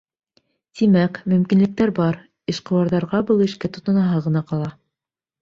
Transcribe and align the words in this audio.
Тимәк, 0.77 1.19
мөмкинлектәр 1.33 1.91
бар, 1.99 2.17
эшҡыуарҙарға 2.55 3.21
был 3.29 3.45
эшкә 3.49 3.73
тотонаһы 3.79 4.25
ғына 4.31 4.45
ҡала. 4.51 4.73